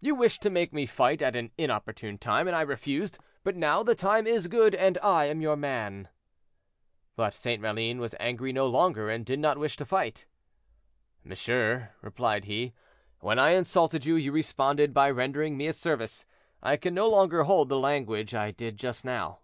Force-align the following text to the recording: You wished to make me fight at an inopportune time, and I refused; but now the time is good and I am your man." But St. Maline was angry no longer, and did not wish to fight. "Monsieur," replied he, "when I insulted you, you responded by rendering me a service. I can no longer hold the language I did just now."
You 0.00 0.14
wished 0.14 0.40
to 0.40 0.48
make 0.48 0.72
me 0.72 0.86
fight 0.86 1.20
at 1.20 1.36
an 1.36 1.50
inopportune 1.58 2.16
time, 2.16 2.46
and 2.46 2.56
I 2.56 2.62
refused; 2.62 3.18
but 3.44 3.56
now 3.56 3.82
the 3.82 3.94
time 3.94 4.26
is 4.26 4.48
good 4.48 4.74
and 4.74 4.96
I 5.02 5.26
am 5.26 5.42
your 5.42 5.54
man." 5.54 6.08
But 7.14 7.34
St. 7.34 7.60
Maline 7.60 7.98
was 7.98 8.14
angry 8.18 8.54
no 8.54 8.66
longer, 8.68 9.10
and 9.10 9.22
did 9.22 9.38
not 9.38 9.58
wish 9.58 9.76
to 9.76 9.84
fight. 9.84 10.24
"Monsieur," 11.22 11.90
replied 12.00 12.46
he, 12.46 12.72
"when 13.20 13.38
I 13.38 13.50
insulted 13.50 14.06
you, 14.06 14.16
you 14.16 14.32
responded 14.32 14.94
by 14.94 15.10
rendering 15.10 15.58
me 15.58 15.66
a 15.66 15.74
service. 15.74 16.24
I 16.62 16.78
can 16.78 16.94
no 16.94 17.06
longer 17.10 17.42
hold 17.44 17.68
the 17.68 17.78
language 17.78 18.34
I 18.34 18.52
did 18.52 18.78
just 18.78 19.04
now." 19.04 19.40